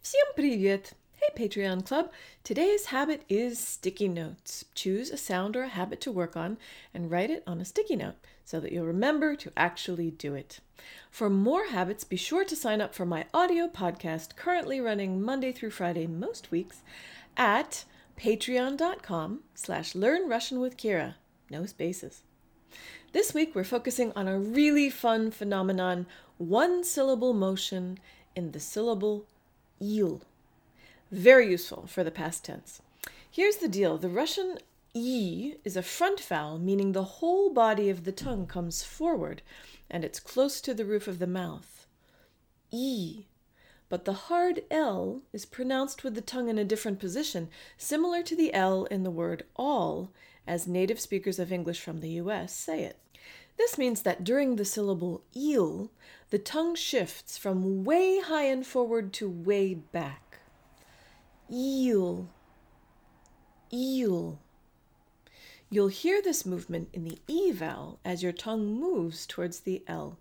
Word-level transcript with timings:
Всем 0.00 0.26
привет! 0.36 0.92
Hey 1.20 1.48
Patreon 1.48 1.84
Club! 1.84 2.10
Today's 2.44 2.86
habit 2.86 3.22
is 3.28 3.58
sticky 3.58 4.08
notes. 4.08 4.64
Choose 4.74 5.10
a 5.10 5.16
sound 5.16 5.56
or 5.56 5.62
a 5.62 5.68
habit 5.68 6.00
to 6.02 6.12
work 6.12 6.36
on 6.36 6.58
and 6.94 7.10
write 7.10 7.30
it 7.30 7.42
on 7.46 7.60
a 7.60 7.64
sticky 7.64 7.96
note 7.96 8.14
so 8.44 8.60
that 8.60 8.70
you'll 8.70 8.86
remember 8.86 9.34
to 9.34 9.52
actually 9.56 10.10
do 10.10 10.34
it. 10.34 10.60
For 11.10 11.28
more 11.28 11.66
habits, 11.66 12.04
be 12.04 12.16
sure 12.16 12.44
to 12.44 12.54
sign 12.54 12.80
up 12.80 12.94
for 12.94 13.04
my 13.04 13.26
audio 13.34 13.66
podcast 13.66 14.36
currently 14.36 14.80
running 14.80 15.20
Monday 15.20 15.52
through 15.52 15.70
Friday 15.70 16.06
most 16.06 16.50
weeks 16.50 16.82
at 17.36 17.84
patreon.com 18.16 19.40
slash 19.54 19.94
learn 19.94 20.28
Russian 20.28 20.60
with 20.60 20.76
Kira. 20.76 21.14
No 21.50 21.66
spaces. 21.66 22.22
This 23.12 23.32
week 23.32 23.54
we're 23.54 23.64
focusing 23.64 24.12
on 24.14 24.28
a 24.28 24.38
really 24.38 24.90
fun 24.90 25.30
phenomenon, 25.30 26.06
one 26.38 26.84
syllable 26.84 27.32
motion 27.32 27.98
in 28.34 28.52
the 28.52 28.60
syllable 28.60 29.26
il. 29.81 30.21
Very 31.11 31.49
useful 31.49 31.87
for 31.87 32.03
the 32.03 32.11
past 32.11 32.45
tense. 32.45 32.81
Here's 33.29 33.57
the 33.57 33.67
deal 33.67 33.97
the 33.97 34.09
Russian 34.09 34.59
i 34.95 35.55
is 35.63 35.77
a 35.77 35.81
front 35.81 36.19
vowel, 36.19 36.59
meaning 36.59 36.91
the 36.91 37.03
whole 37.19 37.53
body 37.53 37.89
of 37.89 38.03
the 38.03 38.11
tongue 38.11 38.45
comes 38.45 38.83
forward 38.83 39.41
and 39.89 40.03
it's 40.03 40.19
close 40.19 40.61
to 40.61 40.73
the 40.73 40.85
roof 40.85 41.07
of 41.07 41.19
the 41.19 41.27
mouth. 41.27 41.87
I. 42.73 43.25
But 43.89 44.05
the 44.05 44.13
hard 44.13 44.63
L 44.71 45.21
is 45.33 45.45
pronounced 45.45 46.03
with 46.03 46.15
the 46.15 46.21
tongue 46.21 46.47
in 46.47 46.57
a 46.57 46.63
different 46.63 46.99
position, 46.99 47.49
similar 47.77 48.23
to 48.23 48.35
the 48.35 48.53
L 48.53 48.85
in 48.85 49.03
the 49.03 49.11
word 49.11 49.43
all, 49.55 50.11
as 50.47 50.67
native 50.67 50.99
speakers 50.99 51.39
of 51.39 51.51
English 51.51 51.81
from 51.81 51.99
the 51.99 52.11
US 52.11 52.53
say 52.53 52.83
it. 52.83 52.97
This 53.61 53.77
means 53.77 54.01
that 54.01 54.23
during 54.23 54.55
the 54.55 54.65
syllable 54.65 55.21
il, 55.35 55.91
the 56.31 56.39
tongue 56.39 56.73
shifts 56.73 57.37
from 57.37 57.83
way 57.83 58.19
high 58.19 58.45
and 58.45 58.65
forward 58.65 59.13
to 59.13 59.29
way 59.29 59.75
back. 59.75 60.39
Il. 61.47 62.27
Il. 63.71 64.39
You'll 65.69 65.89
hear 65.89 66.23
this 66.23 66.43
movement 66.43 66.89
in 66.91 67.03
the 67.03 67.19
E 67.27 67.51
vowel 67.51 67.99
as 68.03 68.23
your 68.23 68.31
tongue 68.31 68.79
moves 68.79 69.27
towards 69.27 69.59
the 69.59 69.83
L. 69.87 70.17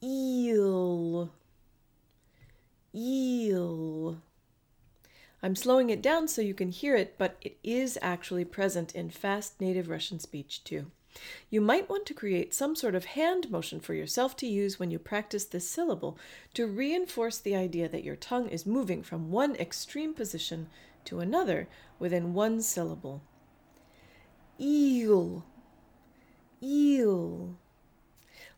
Il. 0.00 1.28
Il. 2.94 4.22
I'm 5.42 5.56
slowing 5.56 5.90
it 5.90 6.00
down 6.00 6.28
so 6.28 6.40
you 6.40 6.54
can 6.54 6.70
hear 6.70 6.94
it, 6.94 7.18
but 7.18 7.36
it 7.40 7.58
is 7.64 7.98
actually 8.00 8.44
present 8.44 8.94
in 8.94 9.10
fast 9.10 9.60
native 9.60 9.88
Russian 9.88 10.20
speech 10.20 10.62
too. 10.62 10.92
You 11.49 11.61
might 11.61 11.89
want 11.89 12.05
to 12.07 12.13
create 12.13 12.53
some 12.53 12.75
sort 12.75 12.93
of 12.93 13.05
hand 13.05 13.49
motion 13.49 13.79
for 13.79 13.93
yourself 13.93 14.35
to 14.37 14.47
use 14.47 14.79
when 14.79 14.91
you 14.91 14.99
practice 14.99 15.45
this 15.45 15.69
syllable 15.69 16.17
to 16.53 16.67
reinforce 16.67 17.39
the 17.39 17.55
idea 17.55 17.89
that 17.89 18.03
your 18.03 18.15
tongue 18.15 18.49
is 18.49 18.65
moving 18.65 19.01
from 19.01 19.31
one 19.31 19.55
extreme 19.55 20.13
position 20.13 20.67
to 21.05 21.19
another 21.19 21.67
within 21.99 22.33
one 22.33 22.61
syllable. 22.61 23.23
Eel. 24.59 25.45
Eel. 26.61 27.57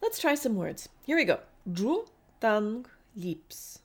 Let's 0.01 0.19
try 0.19 0.35
some 0.35 0.55
words. 0.55 0.89
Here 1.05 1.17
we 1.17 1.25
go. 1.25 1.39
Dru, 1.71 2.05
tang, 2.39 2.85
lips. 3.15 3.79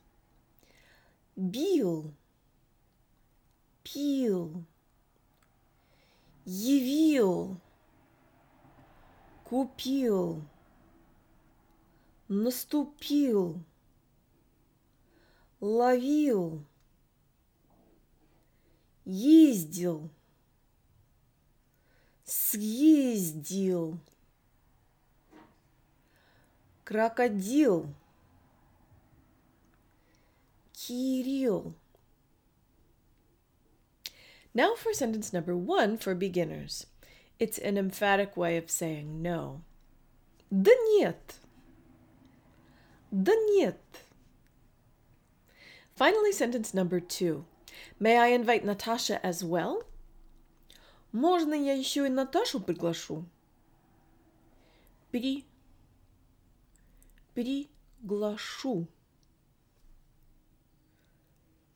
Бил. 1.37 2.13
Пил. 3.83 4.65
Явил 6.47 7.61
Купил, 9.50 10.44
наступил, 12.28 13.64
ловил, 15.60 16.64
ездил, 19.06 20.12
съездил, 22.24 23.98
крокодил, 26.84 27.92
Кирилл. 30.74 31.74
Now 34.54 34.76
for 34.76 34.94
sentence 34.94 35.34
number 35.34 35.56
one 35.56 35.98
for 35.98 36.14
beginners. 36.14 36.86
It's 37.40 37.58
an 37.58 37.78
emphatic 37.78 38.36
way 38.36 38.58
of 38.58 38.70
saying 38.70 39.22
no. 39.22 39.62
Да 40.52 40.72
нет. 40.98 41.40
Да 43.12 43.34
нет. 43.34 43.80
Finally, 45.96 46.32
sentence 46.34 46.74
number 46.74 47.00
two. 47.00 47.46
May 48.00 48.18
I 48.18 48.28
invite 48.28 48.66
Natasha 48.66 49.26
as 49.26 49.44
well? 49.44 49.84
Можно 51.14 51.54
я 51.54 51.74
еще 51.74 52.06
и 52.06 52.10
Наташу 52.10 52.60
приглашу? 52.60 53.26
При... 55.12 55.46
Приглашу. 57.34 58.88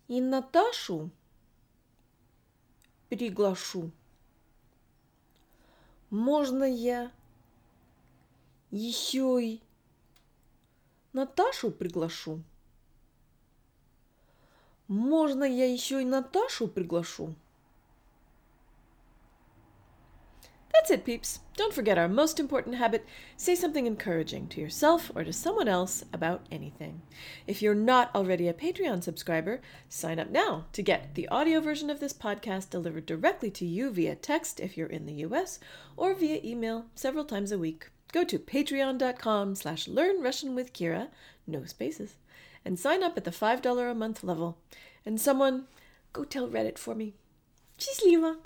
И 0.07 0.21
Наташу 0.21 1.09
приглашу. 3.09 3.91
Можно 6.13 6.63
я 6.65 7.11
еще 8.69 9.39
и 9.41 9.61
Наташу 11.11 11.71
приглашу? 11.71 12.43
Можно 14.87 15.43
я 15.43 15.65
еще 15.65 16.03
и 16.03 16.05
Наташу 16.05 16.67
приглашу? 16.67 17.33
That's 20.73 20.89
it, 20.89 21.05
peeps. 21.05 21.39
Don't 21.55 21.73
forget 21.73 21.99
our 21.99 22.09
most 22.09 22.39
important 22.39 22.75
habit 22.75 23.05
say 23.37 23.53
something 23.53 23.85
encouraging 23.85 24.47
to 24.49 24.59
yourself 24.59 25.11
or 25.15 25.23
to 25.23 25.31
someone 25.31 25.67
else 25.67 26.03
about 26.11 26.45
anything. 26.51 27.03
If 27.45 27.61
you're 27.61 27.75
not 27.75 28.13
already 28.15 28.47
a 28.47 28.53
Patreon 28.53 29.03
subscriber, 29.03 29.61
sign 29.87 30.19
up 30.19 30.29
now 30.29 30.65
to 30.73 30.81
get 30.81 31.13
the 31.13 31.27
audio 31.29 31.61
version 31.61 31.89
of 31.89 31.99
this 31.99 32.11
podcast 32.11 32.71
delivered 32.71 33.05
directly 33.05 33.51
to 33.51 33.65
you 33.65 33.91
via 33.91 34.15
text 34.15 34.59
if 34.59 34.75
you're 34.75 34.87
in 34.87 35.05
the 35.05 35.25
US 35.25 35.59
or 35.95 36.15
via 36.15 36.41
email 36.43 36.87
several 36.95 37.23
times 37.23 37.51
a 37.51 37.59
week. 37.59 37.89
Go 38.11 38.23
to 38.23 38.39
patreon.com 38.39 39.55
slash 39.55 39.87
learn 39.87 40.21
Russian 40.21 40.55
with 40.55 40.73
Kira, 40.73 41.09
no 41.47 41.65
spaces, 41.65 42.15
and 42.65 42.79
sign 42.79 43.03
up 43.03 43.15
at 43.15 43.23
the 43.23 43.31
$5 43.31 43.91
a 43.91 43.95
month 43.95 44.23
level. 44.23 44.57
And 45.05 45.21
someone, 45.21 45.65
go 46.13 46.23
tell 46.23 46.47
Reddit 46.49 46.77
for 46.77 46.95
me. 46.95 47.13
Cheers, 47.77 48.01
Lila! 48.03 48.37